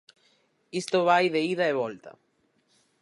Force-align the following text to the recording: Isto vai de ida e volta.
Isto 0.81 0.97
vai 1.09 1.25
de 1.33 1.41
ida 1.53 1.65
e 1.71 1.77
volta. 1.81 2.11